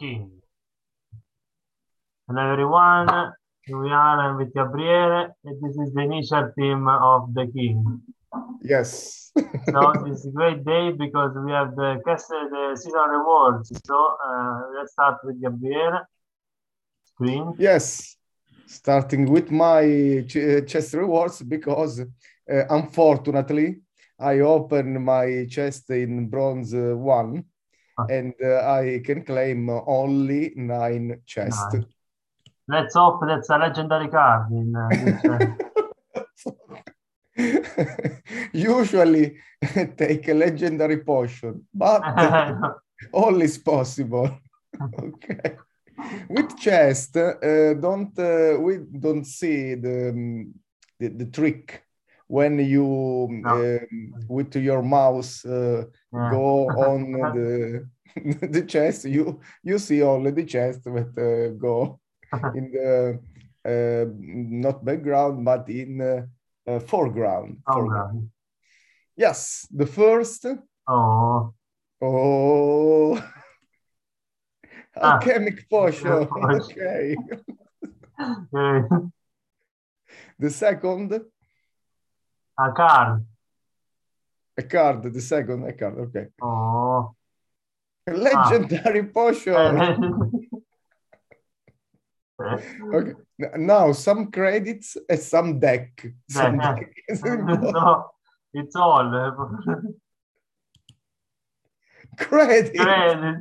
[0.00, 0.30] This is the king.
[2.28, 7.46] Hello everyone, here we are with Gabriele and this is the initial team of the
[7.54, 8.02] king.
[8.62, 9.32] Yes.
[9.70, 13.70] So this is a great day because we have the, cast- the season rewards.
[13.84, 16.06] So uh, let's start with Gabriele.
[17.04, 17.54] Screen.
[17.58, 18.16] yes.
[18.66, 22.04] Starting with my ch- chest rewards because uh,
[22.70, 23.80] unfortunately
[24.18, 27.44] I opened my chest in bronze uh, one.
[28.10, 31.74] and uh, I can claim only nine chests.
[31.74, 31.86] Nine.
[32.68, 34.88] Let's hope that's a legendary card in uh,
[35.30, 35.54] uh,
[38.52, 39.38] Usually
[39.96, 42.02] take a legendary potion, but
[43.12, 44.38] all is possible.
[45.02, 45.56] okay.
[46.28, 50.54] With chest, uh, don't uh, we don't see the, um,
[50.98, 51.87] the the trick
[52.28, 53.50] when you No.
[53.50, 56.30] um, with your mouse uh, yeah.
[56.30, 57.88] go on the
[58.54, 59.04] the chest.
[59.04, 62.00] You you see only the chest that uh, go
[62.54, 63.18] in the
[63.64, 66.26] uh, not background but in uh,
[66.70, 67.58] uh, foreground.
[67.66, 68.20] Oh, foreground.
[68.20, 68.30] God.
[69.16, 70.46] Yes, the first.
[70.86, 71.54] Oh,
[72.00, 73.18] Oh,
[75.00, 75.14] Ah.
[75.14, 76.26] alchemic potion.
[76.26, 76.60] Potion.
[76.60, 77.16] Okay.
[80.38, 81.20] The second,
[82.58, 83.24] a card.
[84.56, 85.02] a card.
[85.12, 85.98] The second, a card.
[85.98, 86.26] Okay.
[86.42, 87.14] Oh.
[88.08, 89.54] A legendary potion.
[92.94, 93.14] Okay.
[93.56, 96.06] Now some credits and some deck.
[96.30, 96.74] Some Yeah.
[96.76, 97.64] deck important.
[98.54, 99.10] it's all
[102.18, 102.76] Credit.
[102.76, 103.36] credit.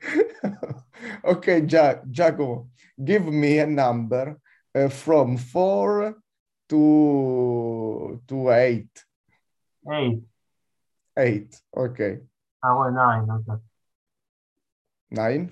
[1.24, 2.68] okay, ja- Giacomo,
[3.04, 4.38] give me a number
[4.74, 6.16] uh, from four
[6.68, 9.04] to to eight.
[9.90, 10.22] Eight.
[11.16, 11.60] Eight.
[11.76, 12.18] Okay.
[12.62, 13.26] Ah, well, nine.
[13.30, 13.58] Okay.
[15.10, 15.50] Nine?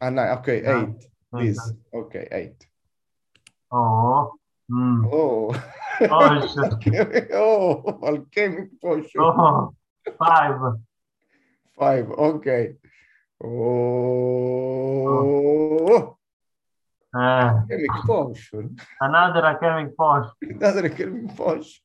[0.00, 0.38] Ah, nine.
[0.38, 0.96] Okay, Nine.
[0.98, 1.06] eight.
[1.40, 1.46] Eight.
[1.54, 1.72] This.
[1.94, 2.66] Okay, eight.
[3.70, 4.32] Oh.
[4.70, 5.06] Mm.
[5.12, 5.54] Oh.
[6.00, 6.06] Oh.
[6.10, 9.20] Alchemic- oh, alchemic potion.
[9.20, 9.74] Oh.
[10.18, 10.58] Five.
[11.78, 12.10] Five.
[12.10, 12.74] Okay.
[14.90, 16.16] Oh.
[17.12, 18.76] Uh, Alchemic potion.
[19.00, 20.30] another alchemic potion.
[20.42, 21.82] Another alchemic potion.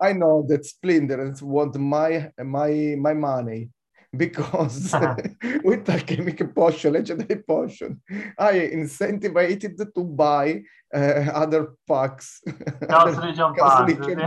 [0.00, 3.68] I know that splinters want my my my money
[4.16, 4.94] because
[5.64, 8.00] with alchemic potion, legendary potion,
[8.38, 10.62] I incentivized to buy
[10.94, 10.98] uh,
[11.42, 12.40] other packs.
[12.88, 13.88] Other- Legion Chaos Pass.
[13.88, 14.18] Legion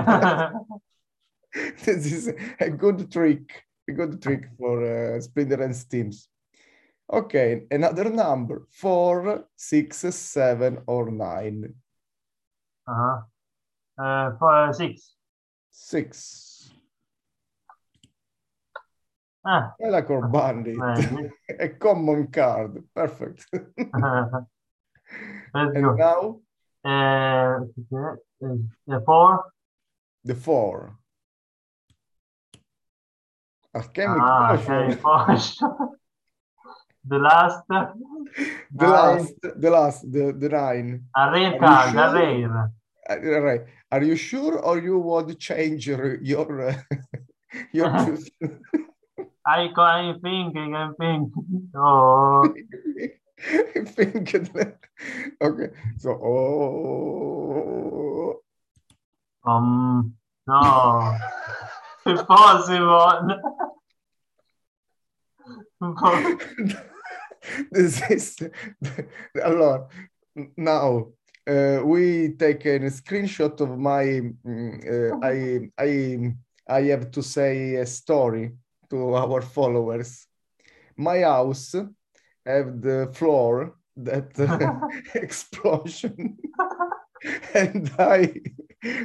[1.86, 6.28] this is a good trick, a good trick for uh, Splinter and Steams.
[7.12, 11.74] Okay, another number four, six, seven, or nine.
[12.88, 13.22] uh-huh.
[13.98, 15.16] Uh, for six.
[15.72, 16.70] Six.
[19.46, 20.78] Ah, I like our bandit.
[21.60, 22.84] a common card.
[22.94, 23.48] Perfect.
[25.54, 25.96] And go.
[25.96, 26.42] now
[26.86, 27.64] Uh,
[27.96, 29.44] uh, four.
[30.24, 30.98] the four.
[33.74, 35.00] Alchemic Ah, potion.
[37.08, 37.64] the last.
[37.68, 37.94] The
[38.72, 38.92] nine.
[38.92, 41.06] last, the last, the, the nine.
[41.16, 42.72] A rare you card, sure?
[43.10, 43.62] Uh, right.
[43.92, 46.76] Are you sure or you want to change your your, uh,
[47.74, 47.88] your?
[49.48, 51.70] I, I'm thinking, I'm thinking.
[51.74, 52.54] Oh,
[53.40, 54.78] I think that,
[55.42, 55.70] okay.
[55.98, 57.28] So oh
[59.48, 60.14] um,
[60.46, 61.18] no.
[62.06, 63.40] Impossible.
[67.72, 68.38] this is
[69.44, 69.88] allora
[70.56, 71.08] now
[71.48, 76.34] uh, we take a screenshot of my mm, uh, I I
[76.68, 78.52] I have to say a story
[78.90, 80.28] to our followers.
[80.98, 81.74] My house
[82.46, 84.32] have the floor that
[85.16, 86.38] explosion
[87.54, 88.34] and I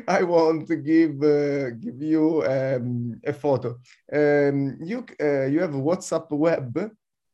[0.07, 3.79] I want to give uh, give you um, a photo.
[4.13, 6.91] Um, you uh, you have WhatsApp web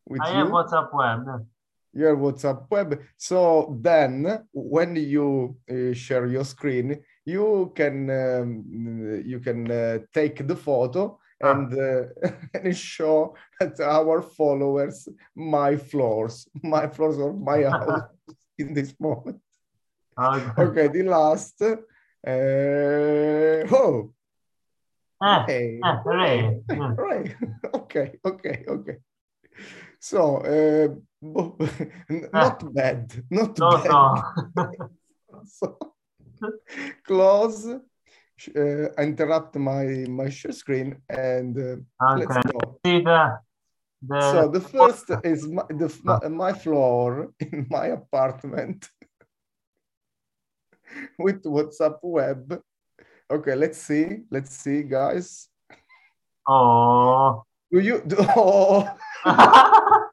[0.08, 0.36] with I you.
[0.38, 1.46] have WhatsApp web.
[1.92, 3.00] your WhatsApp web.
[3.16, 10.46] So then, when you uh, share your screen, you can um, you can uh, take
[10.46, 11.50] the photo Ah.
[11.52, 12.02] and uh,
[12.54, 18.02] and show at our followers my floors, my floors of my house
[18.58, 19.38] in this moment.
[20.18, 20.62] Okay.
[20.64, 21.62] Okay, the last.
[21.62, 21.76] Uh,
[23.70, 24.12] oh,
[25.22, 26.62] Eh, hey, hooray.
[26.70, 26.96] Mm.
[26.96, 27.36] right.
[27.74, 28.96] Okay, okay, okay.
[30.00, 30.88] So, uh,
[32.32, 33.90] not bad, not So, bad.
[35.44, 35.78] so.
[36.40, 36.52] So,
[37.04, 37.66] close
[38.56, 42.78] uh, interrupt my my share screen and uh, let's go.
[42.84, 43.38] See the
[44.02, 48.88] the So the first is my, the my, my floor in my apartment
[51.18, 52.60] with WhatsApp web.
[53.30, 54.22] Okay, let's see.
[54.30, 55.48] Let's see, guys.
[56.48, 57.44] oh.
[57.70, 58.88] Do you do, oh,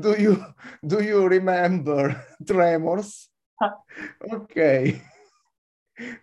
[0.00, 0.44] do you
[0.84, 3.28] do you remember tremors?
[4.32, 5.00] Okay.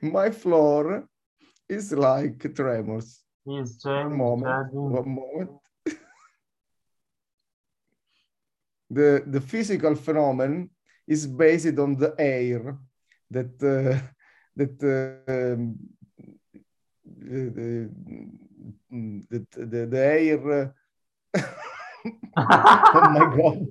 [0.01, 1.07] My floor
[1.69, 3.23] is like tremors.
[3.45, 4.73] One moment.
[4.73, 5.51] One moment.
[8.89, 10.69] the the physical phenomenon
[11.07, 12.77] is based on the air
[13.29, 14.01] that uh,
[14.55, 15.77] that uh, um,
[17.05, 17.89] the, the,
[18.89, 20.69] the, the air uh,
[22.37, 23.67] oh my god.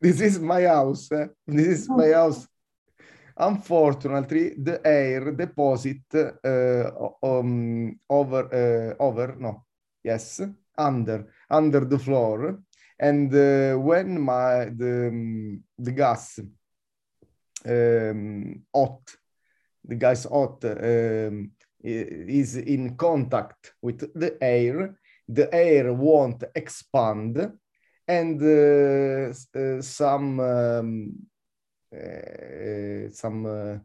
[0.00, 1.26] This is my house eh?
[1.46, 2.46] this is my house.
[3.36, 6.90] Unfortunately the air deposit uh,
[7.22, 9.64] um, over uh, over no
[10.02, 10.40] yes
[10.76, 12.60] under under the floor.
[13.00, 16.40] And uh, when my the um, the gas
[17.64, 19.00] um, hot
[19.84, 21.52] the gas hot um,
[21.82, 24.98] is in contact with the air.
[25.28, 27.52] The air won't expand
[28.06, 31.14] and uh, uh, some um,
[31.94, 33.78] uh, some uh,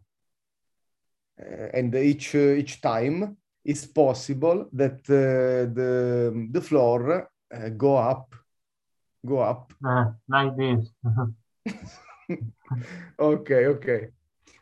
[1.39, 7.97] uh, and each uh, each time it's possible that uh, the the floor uh, go
[7.97, 8.33] up
[9.25, 9.73] go up.
[9.85, 10.89] Uh, like this.
[13.19, 14.07] okay okay.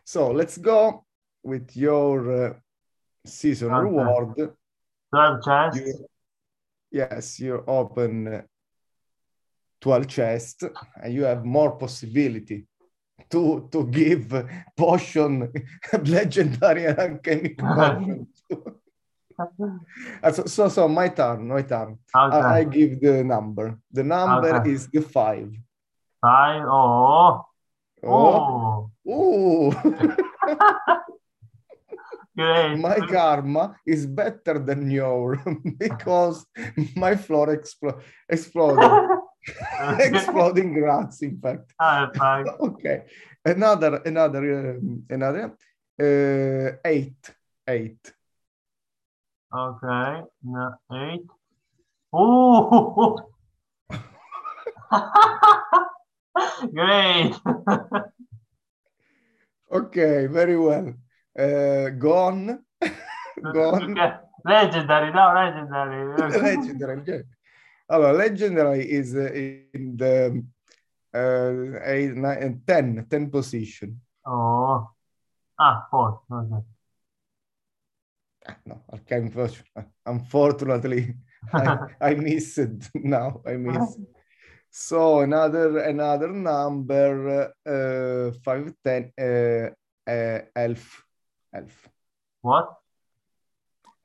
[0.03, 1.05] So let's go
[1.43, 2.53] with your uh,
[3.25, 3.83] season Okay.
[3.85, 4.35] reward
[5.13, 5.79] 12 chests.
[5.79, 6.07] you,
[6.91, 8.43] yes you open
[9.81, 10.63] 12 chests
[11.01, 12.65] and you have more possibility
[13.29, 14.33] to to give
[14.77, 15.51] potion
[16.05, 18.27] legendary and alchemic potion
[20.33, 22.37] so, so so my turn my turn Okay.
[22.37, 24.71] I, I give the number the number Okay.
[24.71, 25.51] is the five
[26.21, 26.61] Five.
[26.69, 27.45] Oh.
[28.05, 29.71] oh, Oh.
[32.41, 32.77] Great.
[32.87, 35.37] my karma is better than your
[35.79, 36.45] because
[36.95, 37.99] my floor explo-
[38.29, 38.91] exploded
[40.09, 42.09] exploding grass in fact Ah,
[42.59, 42.97] okay
[43.43, 45.45] another another um, another
[46.05, 47.21] uh, eight
[47.67, 48.03] eight
[49.53, 50.21] Okay.
[50.43, 51.27] No, eight.
[52.13, 53.19] Oh.
[56.73, 57.35] Great.
[59.71, 60.93] okay very well
[61.39, 62.65] uh, gone
[63.53, 63.95] gone
[64.43, 66.17] Legendary, no, legendary.
[66.41, 67.23] legendary okay.
[67.87, 69.29] allora legendary is uh,
[69.73, 70.43] in the
[71.13, 74.87] uh, eight, nine, 10 10 position Oh.
[75.57, 76.21] Ah, four.
[76.31, 76.63] Okay.
[78.47, 79.65] Ah, no arcane version
[80.05, 81.15] unfortunately
[81.53, 83.97] I, I miss it now i miss
[84.71, 89.69] so another another number uh, 5 10 uh,
[90.09, 91.03] uh, elf
[92.41, 92.73] What?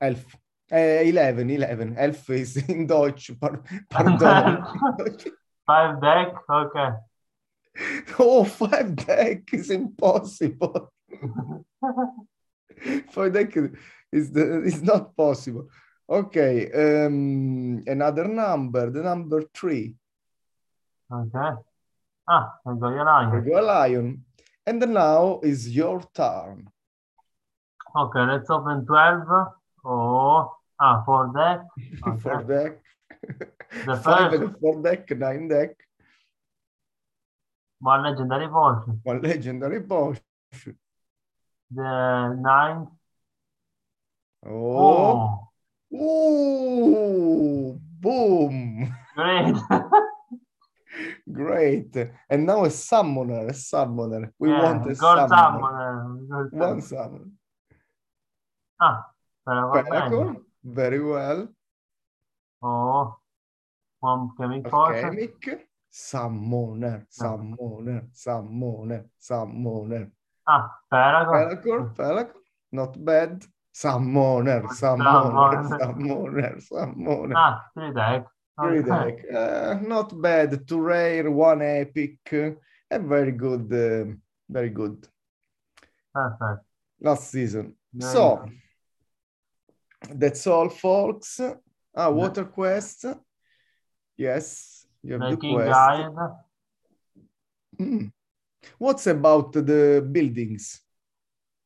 [0.01, 0.37] elf
[0.73, 4.19] uh, 11 11 elf is in Deutsch par- pardon
[5.67, 6.35] Five deck.
[6.49, 6.91] Okay.
[8.19, 10.93] oh five deck is impossible
[13.11, 13.57] five deck
[14.13, 15.69] is the is not possible
[16.09, 19.95] okay um another number the number three
[21.13, 21.51] Okay.
[22.29, 23.45] Ah, I got your line.
[23.45, 24.25] go lion
[24.67, 26.67] and now is your turn
[27.97, 29.23] Okay, let's open 12.
[29.85, 31.61] Oh, ah, four deck.
[32.23, 32.49] four Okay.
[32.55, 32.73] deck
[33.87, 35.71] The five first- and four deck nine deck
[37.81, 39.01] One legendary potion.
[39.05, 40.23] one legendary potion
[41.71, 42.89] The ninth.
[44.47, 45.49] oh,
[45.93, 49.55] Oh, Ooh, boom great.
[51.33, 51.97] great
[52.29, 56.49] and now a summoner a summoner we Yeah, want a summoner summoner.
[56.51, 57.31] One summoner.
[58.79, 59.91] Ah, però va bene.
[59.91, 61.49] Pentacle, very well
[62.63, 63.19] Oh,
[64.01, 70.11] one chemic alchemic summoner summoner summoner summoner
[70.49, 71.49] Ah, Paragon.
[71.49, 72.41] Pelacor, Pelacor,
[72.73, 73.45] not bad.
[73.73, 75.69] Summoner, Summoner.
[75.69, 77.37] summoner, summoner, summoner.
[77.37, 78.27] Ah, three deck.
[78.59, 79.25] Three deck.
[79.31, 80.67] Uh, not bad.
[80.67, 82.19] Two rare, one epic.
[82.33, 84.15] A very good, uh,
[84.49, 85.07] very good
[86.15, 86.65] Perfect.
[87.01, 87.75] last season.
[87.93, 88.53] Very So good.
[90.15, 91.41] That's all, folks.
[91.95, 93.07] Ah, water quest.
[94.17, 95.71] Yes, you have the Making quest.
[95.71, 96.13] guide.
[97.79, 98.07] Hmm.
[98.79, 100.81] What's about the buildings?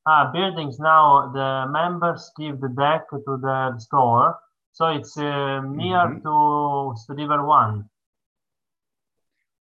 [0.06, 4.38] Ah, buildings now the members give the deck to the store,
[4.73, 6.23] so it's uh, near Mhm.
[6.23, 7.88] to River One.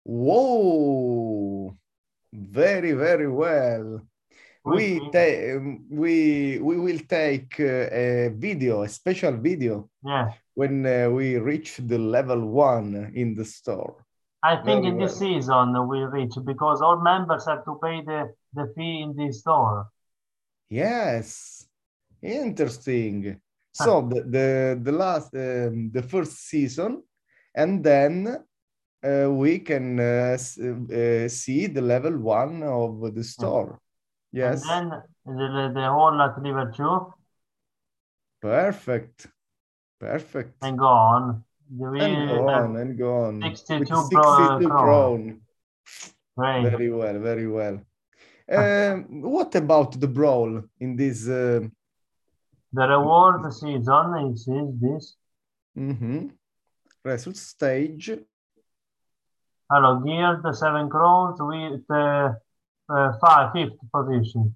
[0.04, 1.76] Whoa,
[2.34, 4.02] very, very well.
[4.66, 5.60] We Which- ta-
[5.90, 11.78] we we will take uh, a video, a special video Yeah, when uh, we reach
[11.78, 13.96] the level one in the store.
[14.44, 15.30] I think Very in this well.
[15.30, 19.88] season we reach because all members have to pay the, the fee in the store.
[20.70, 21.66] Yes,
[22.22, 23.40] interesting.
[23.72, 27.04] So the the, the last um, the first season,
[27.56, 28.28] and then
[29.04, 33.80] uh, we can uh, uh, see the level one of the store.
[34.32, 37.14] Yes, And then the, the whole at River Two
[38.42, 39.28] perfect,
[40.00, 40.56] perfect.
[40.64, 41.44] and go on.
[41.76, 43.42] We And go on and go on.
[43.42, 44.70] 62 With 62 crown.
[44.70, 45.42] crown.
[46.38, 46.70] great.
[46.70, 47.82] Very well, very well.
[48.50, 51.28] Um, what about the brawl in this?
[51.28, 51.68] Uh,
[52.72, 55.16] The reward season is, is this.
[55.78, 56.28] Mm-hmm.
[57.04, 58.12] result stage?
[59.70, 62.36] Hello, geared seven crowns with uh,
[62.90, 64.54] uh, five, fifth position.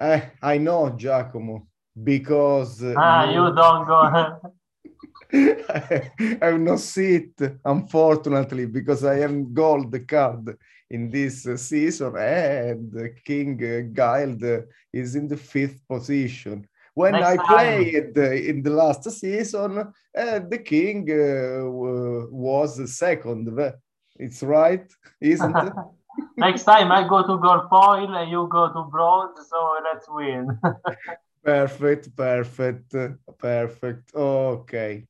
[0.00, 1.66] Eh, I know Giacomo
[2.00, 4.38] because uh, Ah, you don't go.
[5.32, 6.10] I
[6.40, 10.56] have not seen it, unfortunately, because I am gold card
[10.90, 14.62] in this uh, season, and uh, King uh, Guild uh,
[14.92, 16.66] is in the fifth position.
[16.94, 17.46] When Next I time.
[17.46, 21.68] played uh, in the last season, uh, the King uh,
[22.30, 23.58] was second.
[24.16, 25.72] It's right, isn't it?
[26.36, 30.58] Next time I go to gold foil and you go to bronze, so let's win.
[31.44, 32.94] Perfect, perfect,
[33.38, 34.14] perfect.
[34.14, 35.04] Ok.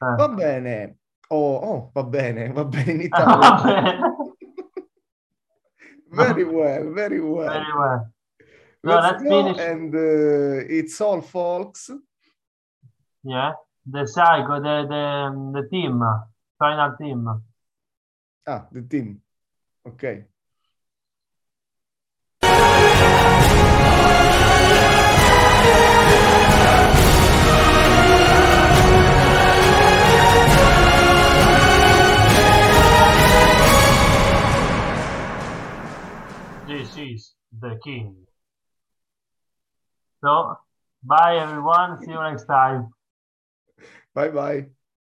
[0.00, 0.96] Va bene.
[1.30, 4.02] Oh, oh, va bene, va bene in Italia.
[6.12, 7.48] very well, very well.
[7.48, 8.12] Very well.
[8.84, 9.58] No, Let's let's finish.
[9.58, 11.90] and uh, it's all, folks.
[13.24, 13.52] Yeah,
[13.86, 16.02] the cycle, the the the team,
[16.58, 17.26] final team.
[18.46, 19.22] Ah, the team.
[19.88, 20.26] Okay.
[41.04, 41.98] Bye everyone.
[42.02, 42.88] See you next time.
[44.14, 44.66] Bye bye.